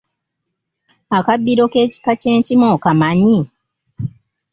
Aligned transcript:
Akabbiro 1.17 1.63
k’ekika 1.71 2.11
ky’enkima 2.21 2.65
okamanyi? 2.75 3.37